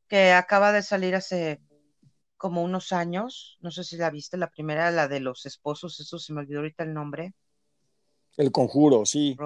que 0.08 0.32
acaba 0.32 0.72
de 0.72 0.82
salir 0.82 1.14
hace 1.14 1.60
como 2.36 2.62
unos 2.62 2.92
años. 2.92 3.58
No 3.60 3.70
sé 3.70 3.82
si 3.82 3.96
la 3.96 4.10
viste, 4.10 4.36
la 4.36 4.50
primera, 4.50 4.90
la 4.90 5.08
de 5.08 5.20
los 5.20 5.46
esposos, 5.46 5.98
eso 6.00 6.18
se 6.18 6.32
me 6.32 6.40
olvidó 6.40 6.58
ahorita 6.60 6.84
el 6.84 6.94
nombre. 6.94 7.34
El 8.36 8.50
Conjuro, 8.50 9.04
sí. 9.04 9.36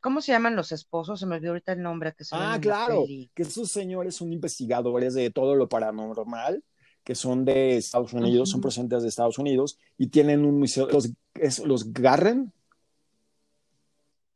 ¿Cómo 0.00 0.20
se 0.20 0.32
llaman 0.32 0.54
los 0.54 0.70
esposos? 0.72 1.18
Se 1.18 1.26
me 1.26 1.36
olvidó 1.36 1.50
ahorita 1.52 1.72
el 1.72 1.82
nombre 1.82 2.14
que 2.16 2.24
salen 2.24 2.46
Ah, 2.46 2.58
claro, 2.60 3.04
que 3.34 3.42
esos 3.42 3.70
señores 3.70 4.14
son 4.14 4.32
investigadores 4.32 5.14
de 5.14 5.30
todo 5.30 5.56
lo 5.56 5.68
paranormal, 5.68 6.62
que 7.02 7.14
son 7.14 7.44
de 7.44 7.76
Estados 7.76 8.12
Unidos, 8.12 8.50
son 8.50 8.58
Ujú. 8.58 8.62
procedentes 8.62 9.02
de 9.02 9.08
Estados 9.08 9.38
Unidos 9.38 9.78
y 9.98 10.08
tienen 10.08 10.44
un 10.44 10.58
museo, 10.60 10.86
los, 10.88 11.10
es- 11.34 11.58
los 11.60 11.92
Garren, 11.92 12.52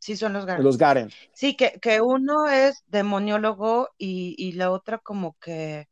Sí, 0.00 0.16
son 0.16 0.33
los 0.33 0.47
Garner. 0.47 0.64
los 0.64 0.78
Garren, 0.78 1.11
Sí, 1.35 1.57
que, 1.57 1.78
que 1.80 2.00
uno 2.00 2.49
es 2.49 2.83
demoniólogo 2.88 3.90
y, 3.99 4.35
y 4.38 4.52
la 4.52 4.71
otra 4.73 4.99
como 4.99 5.37
que, 5.38 5.88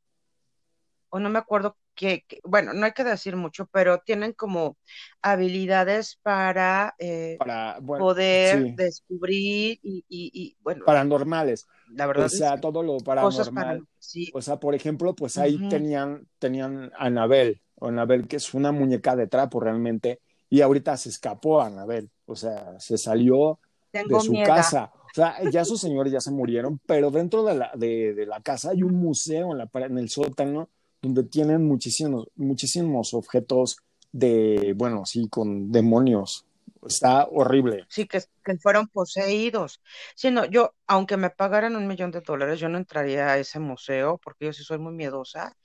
o 1.11 1.21
no 1.21 1.31
me 1.31 1.39
acuerdo 1.39 1.77
que, 1.99 2.25
que- 2.29 2.41
bueno, 2.45 2.73
no 2.75 2.87
hay 2.87 2.93
que 2.95 3.05
decir 3.05 3.37
mucho, 3.37 3.67
pero 3.73 4.01
tienen 4.01 4.33
como 4.35 4.79
habilidades 5.23 6.17
para 6.23 6.95
eh, 6.99 7.39
para, 7.39 7.79
bueno, 7.81 8.09
poder 8.11 8.33
sí, 8.41 8.77
descubrir 8.77 9.81
y, 9.83 10.05
y, 10.09 10.31
y, 10.35 10.57
bueno, 10.63 10.85
paranormales, 10.85 11.69
la 11.87 12.07
o 12.15 12.29
verdad 12.29 12.33
es 12.35 12.51
sea, 12.51 12.59
que 12.59 12.61
todo 12.61 12.83
lo 12.83 13.03
paranormal. 13.03 13.53
para, 13.53 13.85
sí, 13.99 14.33
O 14.33 14.43
sea, 14.43 14.59
por 14.61 14.75
ejemplo, 14.75 15.15
pues 15.15 15.39
ahí 15.39 15.61
tenían, 15.61 16.29
tenían 16.39 16.93
a 16.99 17.07
Anabel, 17.07 17.63
o 17.77 17.89
Anabel, 17.89 18.29
que 18.29 18.37
es 18.37 18.55
una 18.55 18.73
muñeca 18.73 19.17
de 19.17 19.27
trapo 19.27 19.61
realmente, 19.61 20.21
y 20.51 20.61
ahorita 20.61 20.97
se 20.97 21.09
escapó 21.11 21.61
Anabel, 21.63 22.11
o 22.27 22.35
sea, 22.37 22.79
se 22.79 22.99
salió 22.99 23.61
de 24.03 24.21
su 24.21 24.43
miedo. 24.43 24.43
casa. 24.43 24.93
O 24.95 25.15
sea, 25.15 25.43
ya 25.45 25.65
sus 25.65 25.81
señores 25.81 26.13
ya 26.13 26.21
se 26.21 26.31
murieron, 26.31 26.79
pero 26.87 27.11
dentro 27.11 27.43
de 27.45 27.55
la, 27.57 27.71
de, 27.75 28.15
de 28.15 28.27
la 28.27 28.41
casa 28.43 28.71
hay 28.71 28.83
un 28.83 28.95
museo 28.95 29.53
en, 29.53 29.59
la, 29.59 29.71
en 29.75 29.99
el 29.99 30.09
sótano 30.11 30.71
donde 31.03 31.25
tienen 31.25 31.65
muchísimos, 31.67 32.29
muchísimos 32.37 33.15
objetos 33.15 33.79
de, 34.13 34.75
bueno, 34.77 35.05
sí, 35.07 35.29
con 35.29 35.71
demonios. 35.71 36.45
Está 36.87 37.27
horrible. 37.31 37.87
Sí, 37.89 38.07
que, 38.07 38.23
fueron 38.61 38.89
poseídos. 38.89 39.81
Sí, 40.15 40.31
no, 40.31 40.45
yo, 40.45 40.75
aunque 40.87 41.17
me 41.17 41.31
pagaran 41.31 41.77
un 41.77 41.87
millón 41.87 42.11
de 42.11 42.21
dólares, 42.21 42.61
yo 42.61 42.69
no 42.69 42.79
entraría 42.79 43.29
a 43.29 43.39
ese 43.39 43.59
museo 43.59 44.19
porque 44.23 44.47
yo 44.47 44.53
sí 44.53 44.63
soy 44.63 44.79
muy 44.79 44.93
miedosa. 44.93 45.57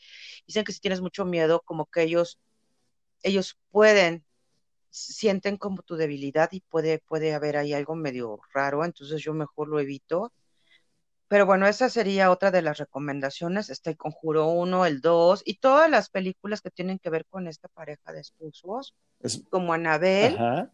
Dicen 0.47 0.63
que 0.63 0.73
si 0.73 0.79
tienes 0.79 1.01
mucho 1.01 1.25
miedo, 1.25 1.61
como 1.65 1.85
que 1.85 2.03
ellos, 2.03 2.39
ellos 3.21 3.57
pueden, 3.71 4.25
sienten 4.89 5.57
como 5.57 5.81
tu 5.83 5.95
debilidad 5.95 6.49
y 6.51 6.61
puede, 6.61 6.99
puede 6.99 7.33
haber 7.33 7.57
ahí 7.57 7.73
algo 7.73 7.95
medio 7.95 8.39
raro, 8.53 8.83
entonces 8.83 9.21
yo 9.21 9.33
mejor 9.33 9.67
lo 9.67 9.79
evito. 9.79 10.33
Pero 11.33 11.47
bueno, 11.47 11.65
esa 11.65 11.89
sería 11.89 12.29
otra 12.29 12.51
de 12.51 12.61
las 12.61 12.77
recomendaciones. 12.77 13.71
Está 13.71 13.89
el 13.89 13.97
Conjuro 13.97 14.49
1, 14.49 14.85
el 14.85 15.01
2 15.01 15.41
y 15.45 15.55
todas 15.55 15.89
las 15.89 16.11
películas 16.11 16.61
que 16.61 16.69
tienen 16.69 16.99
que 16.99 17.09
ver 17.09 17.25
con 17.25 17.47
esta 17.47 17.67
pareja 17.69 18.13
de 18.13 18.19
esposos, 18.19 18.93
Es, 19.19 19.43
como 19.49 19.73
Anabel, 19.73 20.35
ajá, 20.35 20.69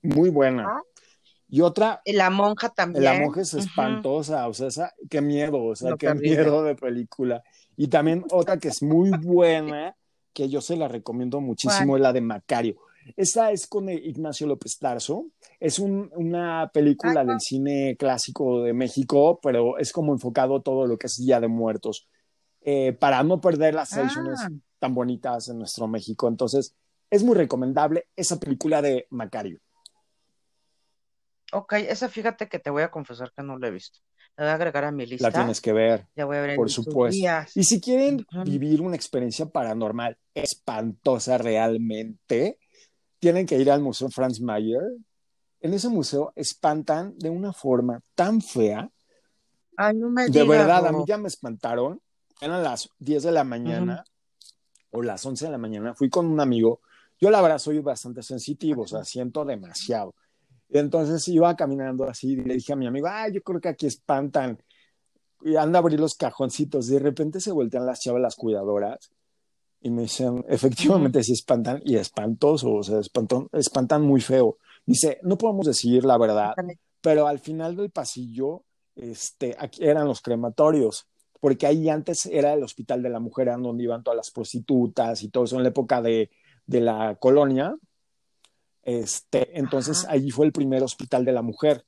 muy 0.00 0.30
buena. 0.30 0.66
¿ah? 0.66 0.82
Y 1.50 1.60
otra, 1.60 2.00
La 2.06 2.30
monja 2.30 2.68
La 2.68 2.74
también. 2.74 3.20
monja 3.20 3.42
es 3.42 3.52
espantosa, 3.52 4.48
o 4.48 4.54
sea, 4.54 4.68
esa, 4.68 4.94
qué 5.10 5.20
miedo, 5.20 5.62
o 5.62 5.76
sea, 5.76 5.90
No, 5.90 5.98
qué 5.98 6.06
terrible. 6.06 6.30
miedo 6.30 6.62
de 6.62 6.74
película. 6.74 7.42
Y 7.76 7.88
también 7.88 8.24
otra 8.30 8.56
que 8.56 8.68
es 8.68 8.82
muy 8.82 9.10
buena, 9.22 9.94
que 10.32 10.48
yo 10.48 10.62
se 10.62 10.78
la 10.78 10.88
recomiendo 10.88 11.42
muchísimo, 11.42 11.96
es 11.96 12.02
la 12.02 12.14
de 12.14 12.22
Macario. 12.22 12.76
Esta 13.14 13.52
es 13.52 13.66
con 13.66 13.88
Ignacio 13.88 14.46
López 14.46 14.78
Tarso. 14.78 15.26
Es 15.60 15.78
un- 15.78 16.10
una 16.16 16.62
Ay, 16.62 16.68
película 16.72 17.22
no. 17.24 17.30
del 17.32 17.40
cine 17.40 17.96
clásico 17.98 18.62
de 18.62 18.72
México, 18.72 19.38
pero 19.42 19.78
es 19.78 19.92
como 19.92 20.12
enfocado 20.12 20.60
todo 20.62 20.86
lo 20.86 20.98
que 20.98 21.06
es 21.06 21.16
Día 21.18 21.40
de 21.40 21.48
Muertos, 21.48 22.08
eh, 22.62 22.92
para 22.92 23.22
no 23.22 23.40
perder 23.40 23.74
las 23.74 23.90
tradiciones 23.90 24.40
Ah, 24.42 24.50
tan 24.80 24.94
bonitas 24.94 25.48
en 25.48 25.58
nuestro 25.58 25.86
México. 25.86 26.26
Entonces, 26.28 26.74
es 27.10 27.22
muy 27.22 27.36
recomendable 27.36 28.08
esa 28.16 28.38
película 28.40 28.82
de 28.82 29.06
Macario. 29.10 29.60
ok, 31.52 31.74
esa 31.74 32.08
fíjate 32.08 32.48
que 32.48 32.58
te 32.58 32.70
voy 32.70 32.82
a 32.82 32.90
confesar 32.90 33.32
que 33.34 33.42
no 33.42 33.58
la 33.58 33.68
he 33.68 33.70
visto. 33.70 34.00
La 34.36 34.44
voy 34.44 34.50
a 34.50 34.54
agregar 34.54 34.84
a 34.84 34.90
mi 34.92 35.04
La 35.04 35.10
lista. 35.10 35.30
tienes 35.30 35.60
que 35.60 35.72
ver. 35.72 36.06
Ya 36.16 36.24
voy 36.24 36.36
a 36.36 36.40
ver 36.40 36.50
en 36.50 36.56
Por 36.56 36.68
supuesto. 36.70 37.16
días. 37.16 37.56
Y 37.56 37.64
si 37.64 37.80
quieren 37.80 38.26
vivir 38.44 38.82
una 38.82 38.96
experiencia 38.96 39.46
paranormal 39.46 40.18
espantosa 40.34 41.38
realmente, 41.38 42.58
tienen 43.26 43.44
que 43.44 43.58
ir 43.58 43.72
al 43.72 43.80
Museo 43.80 44.08
Franz 44.08 44.40
Mayer. 44.40 44.84
En 45.60 45.74
ese 45.74 45.88
museo 45.88 46.32
espantan 46.36 47.18
de 47.18 47.28
una 47.28 47.52
forma 47.52 48.00
tan 48.14 48.40
fea. 48.40 48.88
Ay, 49.76 49.96
no 49.96 50.08
me 50.10 50.28
De 50.28 50.44
verdad, 50.44 50.86
a 50.86 50.92
mí 50.92 51.02
ya 51.08 51.18
me 51.18 51.26
espantaron. 51.26 52.00
Eran 52.40 52.62
las 52.62 52.88
10 53.00 53.24
de 53.24 53.32
la 53.32 53.42
mañana 53.42 54.04
o 54.92 55.02
las 55.02 55.26
11 55.26 55.46
de 55.46 55.50
la 55.50 55.58
mañana. 55.58 55.92
Fui 55.92 56.08
con 56.08 56.26
un 56.26 56.38
amigo. 56.38 56.82
Yo 57.20 57.32
la 57.32 57.42
verdad 57.42 57.58
soy 57.58 57.80
bastante 57.80 58.22
sensitivo, 58.22 58.82
o 58.82 58.86
sea, 58.86 59.02
siento 59.02 59.44
demasiado. 59.44 60.14
Entonces 60.68 61.26
iba 61.26 61.56
caminando 61.56 62.08
así 62.08 62.34
y 62.34 62.36
le 62.36 62.54
dije 62.54 62.74
a 62.74 62.76
mi 62.76 62.86
amigo, 62.86 63.08
ay, 63.10 63.32
yo 63.32 63.42
creo 63.42 63.60
que 63.60 63.70
aquí 63.70 63.86
espantan. 63.86 64.62
Y 65.42 65.56
anda 65.56 65.80
a 65.80 65.82
abrir 65.82 65.98
los 65.98 66.14
cajoncitos. 66.14 66.86
De 66.86 67.00
repente 67.00 67.40
se 67.40 67.50
voltean 67.50 67.86
las 67.86 67.98
chavas, 68.02 68.22
las 68.22 68.36
cuidadoras, 68.36 69.10
y 69.86 69.90
me 69.90 70.02
dicen, 70.02 70.44
efectivamente 70.48 71.22
sí 71.22 71.32
espantan, 71.32 71.80
y 71.84 71.94
espantoso, 71.94 72.72
o 72.72 72.82
sea, 72.82 72.98
espantan, 72.98 73.46
espantan 73.52 74.02
muy 74.02 74.20
feo. 74.20 74.58
Dice, 74.84 75.20
no 75.22 75.38
podemos 75.38 75.64
decir 75.64 76.04
la 76.04 76.18
verdad, 76.18 76.54
pero 77.00 77.28
al 77.28 77.38
final 77.38 77.76
del 77.76 77.90
pasillo, 77.90 78.64
este, 78.96 79.54
aquí 79.56 79.84
eran 79.84 80.08
los 80.08 80.20
crematorios, 80.22 81.06
porque 81.38 81.68
ahí 81.68 81.88
antes 81.88 82.26
era 82.26 82.52
el 82.52 82.64
hospital 82.64 83.00
de 83.00 83.10
la 83.10 83.20
mujer, 83.20 83.48
donde 83.60 83.84
iban 83.84 84.02
todas 84.02 84.16
las 84.16 84.32
prostitutas 84.32 85.22
y 85.22 85.28
todo 85.28 85.44
eso 85.44 85.54
en 85.54 85.62
la 85.62 85.68
época 85.68 86.02
de, 86.02 86.30
de 86.66 86.80
la 86.80 87.14
colonia. 87.20 87.76
Este, 88.82 89.56
entonces 89.56 90.04
Ajá. 90.04 90.14
allí 90.14 90.32
fue 90.32 90.46
el 90.46 90.52
primer 90.52 90.82
hospital 90.82 91.24
de 91.24 91.32
la 91.32 91.42
mujer. 91.42 91.84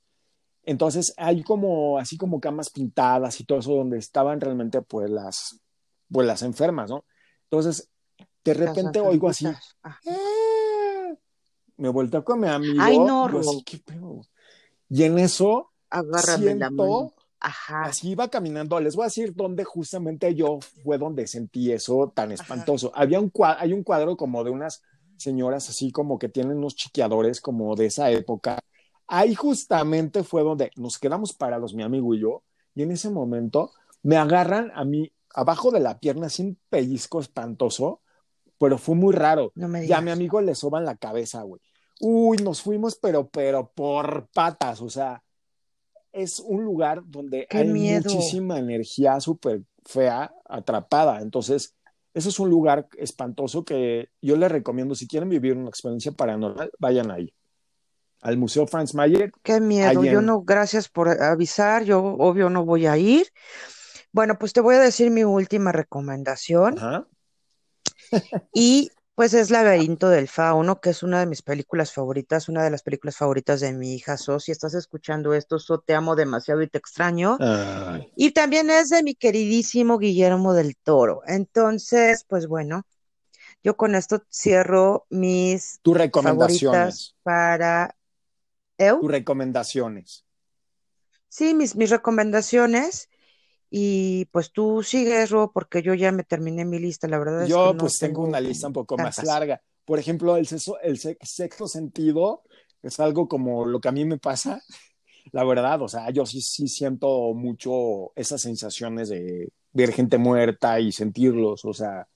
Entonces 0.63 1.15
hay 1.17 1.43
como, 1.43 1.99
así 1.99 2.17
como 2.17 2.39
camas 2.39 2.71
pintadas 2.71 3.41
y 3.41 3.45
todo 3.45 3.59
eso 3.59 3.75
donde 3.75 3.99
estaban 3.99 4.41
realmente 4.41 4.83
pues 4.83 5.11
las, 5.11 5.61
pues 6.09 6.29
las 6.29 6.43
enfermas, 6.43 6.91
¿no? 6.91 7.05
Entonces, 7.51 7.89
de 8.45 8.55
repente 8.55 9.01
oigo 9.01 9.29
así. 9.29 9.47
"Ah". 9.83 9.99
me 11.77 11.89
volteo 11.89 12.25
con 12.25 12.41
mi 12.41 12.49
amigo, 12.49 12.81
Ay, 12.81 12.99
no, 12.99 13.31
yo 13.31 13.39
así, 13.41 13.57
Ro. 13.59 13.63
¿qué 13.65 13.79
pedo? 13.79 14.21
Y 14.89 15.05
en 15.05 15.19
eso 15.19 15.71
Agárrame 15.91 16.55
la 16.57 16.71
mano. 16.71 16.87
siento, 17.11 17.15
Ajá. 17.41 17.83
así 17.85 18.11
iba 18.11 18.29
caminando, 18.29 18.79
les 18.81 18.97
voy 18.97 19.05
a 19.05 19.07
decir 19.07 19.33
dónde 19.35 19.65
justamente 19.65 20.35
yo 20.35 20.59
fue 20.83 20.99
donde 20.99 21.27
sentí 21.27 21.71
eso 21.73 22.13
tan 22.15 22.33
Ajá. 22.33 22.43
espantoso. 22.43 22.91
Había 22.95 23.21
un 23.21 23.31
cuadro, 23.31 23.61
hay 23.61 23.73
un 23.73 23.85
cuadro 23.85 24.17
como 24.17 24.43
de 24.45 24.51
unas 24.51 24.83
señoras 25.17 25.69
así 25.69 25.91
como 25.93 26.19
que 26.19 26.29
tienen 26.29 26.59
unos 26.59 26.75
chiqueadores 26.75 27.41
como 27.41 27.75
de 27.77 27.87
esa 27.87 28.11
época. 28.11 28.59
Ahí 29.07 29.35
justamente 29.35 30.23
fue 30.25 30.43
donde 30.43 30.71
nos 30.77 30.99
quedamos 30.99 31.33
parados, 31.33 31.75
mi 31.75 31.83
amigo 31.83 32.15
y 32.15 32.21
yo, 32.21 32.43
y 32.75 32.83
en 32.83 32.91
ese 32.91 33.09
momento 33.09 33.71
me 34.03 34.17
agarran 34.17 34.71
a 34.75 34.85
mí 34.85 35.11
abajo 35.39 35.71
de 35.71 35.79
la 35.79 36.01
pierna 36.01 36.29
sin 36.29 36.59
pellizco 36.69 37.21
espantoso, 37.21 38.01
pero 38.59 38.77
fue 38.77 38.97
muy 38.97 39.15
raro. 39.15 39.53
No 39.55 39.69
me 39.69 39.87
y 39.87 39.93
a 39.93 40.01
mi 40.01 40.11
amigo 40.11 40.41
le 40.41 40.57
soban 40.57 40.85
la 40.85 40.97
cabeza, 40.97 41.43
güey. 41.43 41.63
Uy, 42.01 42.39
nos 42.39 42.61
fuimos, 42.61 42.97
pero, 42.97 43.29
pero 43.29 43.71
por 43.73 44.29
patas, 44.35 44.83
o 44.83 44.91
sea, 44.91 45.23
es 46.13 46.41
un 46.41 46.65
lugar 46.65 47.03
donde 47.07 47.47
¡Qué 47.49 47.59
hay 47.59 47.69
miedo! 47.69 48.03
muchísima 48.05 48.59
energía 48.59 49.21
súper 49.21 49.63
fea 49.85 50.33
atrapada. 50.45 51.21
Entonces, 51.21 51.77
eso 52.15 52.29
es 52.31 52.41
un 52.41 52.51
lugar 52.51 52.89
espantoso 52.97 53.65
que 53.65 54.09
yo 54.21 54.37
les 54.37 54.51
recomiendo, 54.51 54.97
si 54.97 55.07
quieren 55.07 55.29
vivir 55.29 55.57
una 55.57 55.69
experiencia 55.69 56.11
paranormal, 56.11 56.73
vayan 56.81 57.13
ahí. 57.13 57.33
Al 58.23 58.37
Museo 58.39 58.67
Franz 58.67 58.93
Mayer. 58.95 59.31
Qué 59.45 59.61
miedo. 59.61 60.03
Yo 60.03 60.21
no, 60.21 60.43
gracias 60.43 60.89
por 60.89 61.09
avisar. 61.23 61.85
Yo 61.85 62.01
obvio 62.01 62.51
no 62.51 62.65
voy 62.65 62.87
a 62.87 62.97
ir. 62.97 63.29
Bueno, 64.13 64.39
pues 64.39 64.53
te 64.53 64.61
voy 64.61 64.77
a 64.77 64.81
decir 64.81 65.11
mi 65.11 65.25
última 65.25 65.73
recomendación 65.73 66.79
Ajá. 66.79 67.07
y 68.53 68.91
pues 69.15 69.35
es 69.35 69.51
Laberinto 69.51 70.09
del 70.09 70.29
Fauno, 70.29 70.81
que 70.81 70.91
es 70.91 71.03
una 71.03 71.19
de 71.19 71.27
mis 71.27 71.43
películas 71.43 71.93
favoritas, 71.93 72.49
una 72.49 72.63
de 72.63 72.71
las 72.71 72.83
películas 72.83 73.17
favoritas 73.17 73.59
de 73.59 73.73
mi 73.73 73.95
hija 73.95 74.17
So. 74.17 74.39
Si 74.39 74.53
estás 74.53 74.75
escuchando 74.75 75.35
esto, 75.35 75.59
So, 75.59 75.81
te 75.81 75.95
amo 75.95 76.15
demasiado 76.15 76.63
y 76.63 76.69
te 76.69 76.79
extraño. 76.79 77.37
Ay, 77.41 78.13
Y 78.15 78.31
también 78.31 78.71
es 78.71 78.91
de 78.91 79.03
mi 79.03 79.17
queridísimo 79.17 79.99
Guillermo 79.99 80.55
del 80.55 80.77
Toro. 80.77 81.23
Entonces, 81.27 82.25
pues 82.29 82.47
bueno, 82.47 82.85
yo 83.65 83.77
con 83.77 83.97
esto 83.97 84.23
cierro 84.33 85.05
mis 85.11 85.81
tus 85.83 85.95
favoritas 85.95 86.07
recomendaciones. 86.07 87.17
para... 87.25 87.97
¿Eu? 88.79 89.01
Tus 89.01 89.11
recomendaciones. 89.11 90.25
Sí, 91.29 91.55
mis, 91.55 91.75
mis 91.75 91.91
recomendaciones. 91.91 93.09
Y 93.71 94.25
pues 94.27 94.51
tú 94.53 94.83
sigues, 94.83 95.31
Ro, 95.31 95.51
porque 95.53 95.83
yo 95.83 95.95
ya 95.95 96.11
me 96.13 96.25
terminé 96.25 96.65
mi 96.65 96.79
lista. 96.79 97.07
La 97.09 97.19
verdad 97.19 97.43
es 97.43 97.49
Yo 97.49 97.69
que 97.69 97.75
no 97.75 97.79
pues 97.81 97.99
tengo 97.99 98.23
una 98.23 98.41
lista 98.41 98.67
un 98.67 98.73
poco 98.73 98.97
más 98.97 99.17
tantas. 99.17 99.35
larga. 99.35 99.63
Por 99.85 99.99
ejemplo, 99.99 100.37
el, 100.37 100.47
sexto, 100.47 100.79
el 100.81 100.99
se- 100.99 101.19
sexto 101.23 101.67
sentido 101.69 102.43
es 102.83 102.99
algo 103.01 103.29
como 103.29 103.67
lo 103.67 103.81
que 103.81 103.89
a 103.89 103.93
mí 103.93 104.05
me 104.05 104.19
pasa, 104.19 104.63
la 105.33 105.45
verdad. 105.45 105.83
O 105.83 105.89
sea, 105.89 106.11
yo 106.11 106.25
sí, 106.27 106.41
sí 106.41 106.69
siento 106.69 107.35
mucho 107.35 108.13
esas 108.17 108.41
sensaciones 108.41 109.09
de 109.11 109.51
ver 109.73 109.93
gente 109.93 110.17
muerta 110.19 110.81
y 110.81 110.93
sentirlos. 110.93 111.65
O 111.65 111.73
sea, 111.75 112.07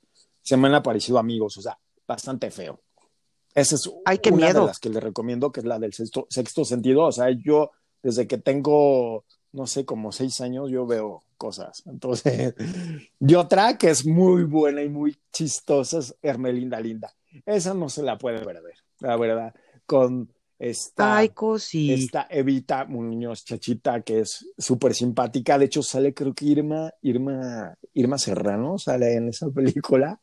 se 0.40 0.56
me 0.56 0.68
han 0.68 0.74
aparecido 0.74 1.18
amigos, 1.18 1.56
o 1.58 1.62
sea, 1.62 1.78
bastante 2.06 2.50
feo. 2.50 2.80
Esa 3.54 3.74
es 3.74 3.90
Ay, 4.06 4.18
qué 4.18 4.30
una 4.30 4.46
miedo. 4.46 4.60
de 4.62 4.66
las 4.68 4.78
que 4.78 4.88
les 4.88 5.02
recomiendo, 5.02 5.52
que 5.52 5.60
es 5.60 5.66
la 5.66 5.78
del 5.78 5.92
sexto, 5.92 6.26
sexto 6.30 6.64
sentido. 6.64 7.04
O 7.04 7.12
sea, 7.12 7.26
yo 7.30 7.70
desde 8.02 8.26
que 8.26 8.38
tengo, 8.38 9.24
no 9.52 9.66
sé, 9.66 9.84
como 9.84 10.12
seis 10.12 10.40
años, 10.40 10.70
yo 10.70 10.86
veo 10.86 11.22
cosas. 11.36 11.82
Entonces, 11.86 12.54
y 13.20 13.34
otra 13.34 13.76
que 13.78 13.90
es 13.90 14.06
muy 14.06 14.44
buena 14.44 14.82
y 14.82 14.88
muy 14.88 15.16
chistosa 15.32 15.98
es 15.98 16.14
Hermelinda 16.22 16.80
Linda. 16.80 17.14
Esa 17.46 17.74
no 17.74 17.88
se 17.88 18.02
la 18.02 18.18
puede 18.18 18.44
perder, 18.44 18.74
la 19.00 19.16
verdad. 19.16 19.54
Con 19.86 20.32
esta, 20.58 21.16
Ay, 21.16 21.30
cosi. 21.30 21.92
esta 21.92 22.26
Evita 22.30 22.84
Muñoz 22.84 23.44
Chachita, 23.44 24.02
que 24.02 24.20
es 24.20 24.46
súper 24.56 24.94
simpática. 24.94 25.58
De 25.58 25.64
hecho, 25.64 25.82
sale 25.82 26.14
creo 26.14 26.34
que 26.34 26.44
Irma, 26.44 26.92
Irma, 27.02 27.74
Irma 27.94 28.16
Serrano 28.16 28.78
sale 28.78 29.14
en 29.14 29.28
esa 29.28 29.50
película. 29.50 30.20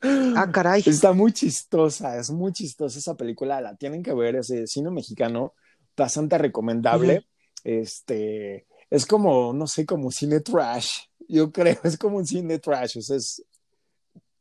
Ah, 0.00 0.48
caray. 0.52 0.82
Está 0.86 1.12
muy 1.12 1.32
chistosa, 1.32 2.16
es 2.18 2.30
muy 2.30 2.52
chistosa 2.52 2.98
esa 2.98 3.16
película, 3.16 3.60
la 3.60 3.76
tienen 3.76 4.02
que 4.02 4.14
ver, 4.14 4.36
es 4.36 4.48
de 4.48 4.66
cine 4.66 4.90
mexicano, 4.90 5.54
bastante 5.96 6.38
recomendable. 6.38 7.26
Este, 7.68 8.66
es 8.88 9.04
como, 9.04 9.52
no 9.52 9.66
sé, 9.66 9.84
como 9.84 10.10
cine 10.10 10.40
trash, 10.40 11.00
yo 11.28 11.52
creo, 11.52 11.76
es 11.84 11.98
como 11.98 12.16
un 12.16 12.26
cine 12.26 12.58
trash, 12.58 12.96
o 12.96 13.02
sea, 13.02 13.16
es, 13.16 13.44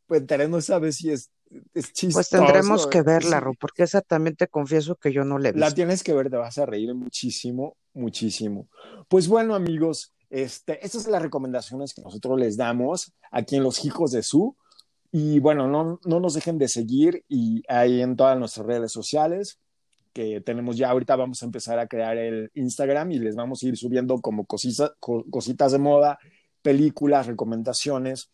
pues 0.06 0.24
no 0.48 0.62
sabe 0.62 0.94
si 0.94 1.12
es, 1.12 1.30
es 1.74 1.92
chistoso. 1.92 2.16
Pues 2.20 2.30
tendremos 2.30 2.88
que 2.88 3.02
verla. 3.02 3.42
Ro, 3.42 3.52
porque 3.60 3.84
esa 3.84 4.00
también 4.00 4.38
te 4.38 4.48
confieso 4.48 4.96
que 4.96 5.12
yo 5.12 5.26
no 5.26 5.40
la 5.40 5.50
he 5.50 5.54
La 5.54 5.74
tienes 5.74 6.04
que 6.04 6.14
ver, 6.14 6.30
te 6.30 6.38
vas 6.38 6.58
a 6.58 6.66
reír 6.66 6.96
muchísimo, 6.96 7.76
muchísimo. 7.94 8.70
Pues 9.10 9.28
bueno, 9.28 9.56
amigos, 9.56 10.14
este, 10.30 10.86
estas 10.86 11.04
son 11.04 11.12
las 11.12 11.22
recomendaciones 11.22 11.94
que 11.94 12.02
nosotros 12.02 12.40
les 12.40 12.56
damos 12.56 13.12
aquí 13.30 13.58
en 13.58 13.64
Los 13.64 13.84
Hijos 13.84 14.12
de 14.12 14.24
Su. 14.24 14.56
Y 15.12 15.40
bueno, 15.40 15.68
no, 15.68 16.00
no 16.06 16.20
nos 16.22 16.34
dejen 16.34 16.58
de 16.58 16.70
seguir 16.70 17.26
y 17.28 17.62
ahí 17.68 18.02
en 18.02 18.16
todas 18.16 18.40
nuestras 18.40 18.66
redes 18.66 18.94
sociales 18.94 19.60
que 20.18 20.42
tenemos 20.42 20.78
ya 20.78 20.90
ahorita 20.90 21.16
vamos 21.16 21.44
a 21.44 21.46
empezar 21.46 21.78
a 21.78 21.88
crear 21.88 22.18
el 22.18 22.50
Instagram 22.56 23.12
y 23.12 23.20
les 23.20 23.36
vamos 23.36 23.62
a 23.62 23.68
ir 23.68 23.78
subiendo 23.78 24.20
como 24.20 24.46
cositas, 24.48 24.94
co- 25.00 25.24
cositas 25.30 25.72
de 25.74 25.78
moda, 25.78 26.18
películas, 26.64 27.28
recomendaciones 27.28 28.32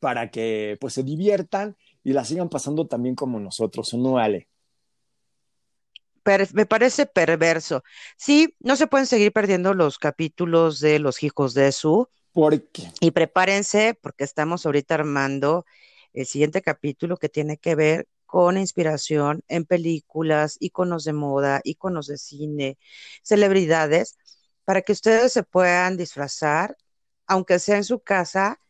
para 0.00 0.30
que 0.30 0.78
pues 0.80 0.94
se 0.94 1.02
diviertan 1.02 1.76
y 2.02 2.14
la 2.14 2.24
sigan 2.24 2.48
pasando 2.48 2.86
también 2.86 3.14
como 3.14 3.38
nosotros, 3.38 3.92
¿o 3.92 3.98
no, 3.98 4.16
Ale? 4.18 4.48
Per- 6.22 6.54
me 6.54 6.64
parece 6.64 7.04
perverso. 7.04 7.82
Sí, 8.16 8.56
no 8.60 8.76
se 8.76 8.86
pueden 8.86 9.06
seguir 9.06 9.32
perdiendo 9.32 9.74
los 9.74 9.98
capítulos 9.98 10.80
de 10.80 10.98
Los 10.98 11.22
Hijos 11.22 11.52
de 11.52 11.72
Su. 11.72 12.08
Porque 12.32 12.84
Y 13.00 13.10
prepárense 13.10 13.98
porque 14.00 14.24
estamos 14.24 14.64
ahorita 14.64 14.94
armando 14.94 15.66
el 16.14 16.24
siguiente 16.24 16.62
capítulo 16.62 17.18
que 17.18 17.28
tiene 17.28 17.58
que 17.58 17.74
ver 17.74 18.08
con 18.26 18.58
inspiración 18.58 19.42
en 19.48 19.64
películas, 19.64 20.56
íconos 20.60 21.04
de 21.04 21.12
moda, 21.14 21.60
íconos 21.64 22.06
de 22.08 22.18
cine, 22.18 22.78
celebridades, 23.22 24.16
para 24.64 24.82
que 24.82 24.92
ustedes 24.92 25.32
se 25.32 25.42
puedan 25.44 25.96
disfrazar, 25.96 26.76
aunque 27.26 27.58
sea 27.58 27.76
en 27.76 27.84
su 27.84 28.00
casa, 28.00 28.60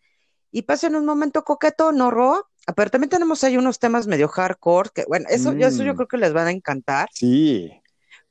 y 0.51 0.63
pasen 0.63 0.97
un 0.97 1.07
momento 1.07 1.45
coqueto, 1.45 1.93
¿no, 1.93 2.11
Ro? 2.11 2.49
Ah, 2.67 2.75
Pero 2.75 2.91
también 2.91 3.11
tenemos 3.11 3.45
ahí 3.45 3.57
unos 3.57 3.79
temas 3.79 4.07
medio 4.07 4.29
hardcore, 4.29 4.91
que 4.95 5.05
bueno, 5.07 5.27
eso, 5.31 5.53
yo- 5.55 5.67
eso 5.69 5.85
yo 5.85 5.95
Mm. 5.95 5.97
creo 5.97 6.09
que 6.09 6.19
les 6.19 6.33
van 6.33 6.49
a 6.49 6.53
encantar, 6.53 7.09
sí, 7.11 7.71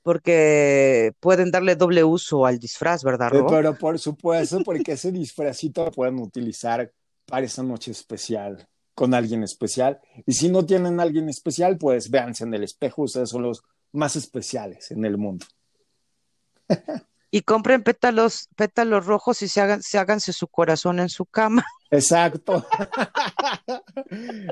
porque 0.04 1.14
pueden 1.20 1.52
darle 1.52 1.76
doble 1.76 2.04
uso 2.04 2.46
al 2.46 2.60
disfraz, 2.60 3.04
¿verdad, 3.04 3.32
Ro? 3.32 3.48
pero 3.48 3.78
por 3.78 4.00
supuesto, 4.00 4.62
porque 4.64 4.94
ese 4.94 5.12
disfrazito 5.12 5.86
lo 5.86 5.92
pueden 5.92 6.20
utilizar 6.20 6.92
para 7.26 7.46
esa 7.46 7.64
noche 7.64 7.92
especial, 7.92 8.68
con 8.96 9.14
alguien 9.14 9.44
especial. 9.44 10.00
Y 10.26 10.34
si 10.34 10.50
no 10.50 10.66
tienen 10.66 11.00
a 11.00 11.04
alguien 11.04 11.30
especial, 11.30 11.78
pues 11.78 12.10
véanse 12.10 12.46
en 12.46 12.54
el 12.54 12.64
espejo, 12.64 13.04
ustedes 13.04 13.30
son 13.30 13.44
los 13.44 13.62
más 13.92 14.16
especiales 14.16 14.90
en 14.92 15.06
el 15.06 15.18
mundo. 15.18 15.46
Y 17.30 17.42
compren 17.42 17.84
pétalos, 17.84 18.48
pétalos 18.56 19.06
rojos 19.06 19.42
y 19.42 19.50
se 19.50 19.60
hagan, 19.60 19.82
se 19.84 19.98
háganse 19.98 20.32
su 20.32 20.48
corazón 20.48 21.00
en 21.00 21.10
su 21.10 21.26
cama. 21.26 21.66
Exacto. 21.92 22.66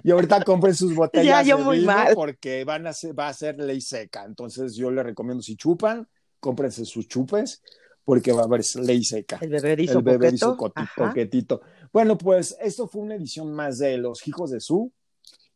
y 0.03 0.11
ahorita 0.11 0.43
compren 0.43 0.75
sus 0.75 0.93
botellas 0.95 1.25
Ya, 1.25 1.41
yo 1.43 1.57
de 1.57 1.63
muy 1.63 1.79
vino 1.79 1.93
mal. 1.93 2.13
porque 2.13 2.63
van 2.65 2.85
a 2.87 2.93
ser, 2.93 3.17
va 3.17 3.29
a 3.29 3.33
ser 3.33 3.57
ley 3.57 3.79
seca. 3.81 4.25
Entonces 4.25 4.75
yo 4.75 4.91
les 4.91 5.05
recomiendo 5.05 5.41
si 5.41 5.55
chupan, 5.55 6.07
cómprense 6.39 6.83
sus 6.85 7.07
chupes 7.07 7.61
porque 8.03 8.31
va 8.31 8.41
a 8.41 8.45
haber 8.45 8.61
ley 8.75 9.03
seca. 9.03 9.37
El 9.41 9.49
bebé 9.49 9.75
dijo 9.75 9.99
El 9.99 10.71
Ajá. 10.75 11.07
coquetito. 11.07 11.61
Bueno, 11.91 12.17
pues 12.17 12.57
esto 12.59 12.87
fue 12.87 13.01
una 13.01 13.15
edición 13.15 13.53
más 13.53 13.77
de 13.77 13.97
Los 13.97 14.27
Hijos 14.27 14.51
de 14.51 14.59
Su. 14.59 14.91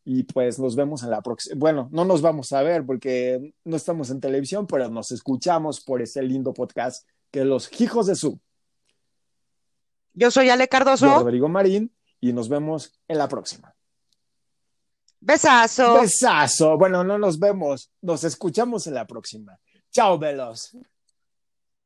Y 0.04 0.22
pues 0.22 0.58
nos 0.58 0.74
vemos 0.74 1.02
en 1.02 1.10
la 1.10 1.20
próxima. 1.20 1.56
Bueno, 1.58 1.88
no 1.92 2.06
nos 2.06 2.22
vamos 2.22 2.52
a 2.52 2.62
ver 2.62 2.86
porque 2.86 3.52
no 3.64 3.76
estamos 3.76 4.08
en 4.08 4.20
televisión, 4.20 4.66
pero 4.66 4.88
nos 4.88 5.10
escuchamos 5.12 5.82
por 5.82 6.00
ese 6.00 6.22
lindo 6.22 6.54
podcast 6.54 7.06
que 7.30 7.44
Los 7.44 7.78
Hijos 7.78 8.06
de 8.06 8.14
Su. 8.14 8.40
Yo 10.14 10.30
soy 10.30 10.48
Ale 10.48 10.64
Yo, 10.64 10.68
Cardoso. 10.70 11.06
Rodrigo 11.06 11.48
Marín, 11.48 11.92
y 12.20 12.32
nos 12.32 12.48
vemos 12.48 12.98
en 13.06 13.18
la 13.18 13.28
próxima. 13.28 13.74
Besazo. 15.20 16.00
Besazo. 16.00 16.78
Bueno, 16.78 17.04
no 17.04 17.18
nos 17.18 17.38
vemos, 17.38 17.92
nos 18.00 18.24
escuchamos 18.24 18.86
en 18.86 18.94
la 18.94 19.06
próxima. 19.06 19.58
Chao, 19.90 20.18
Velos. 20.18 20.76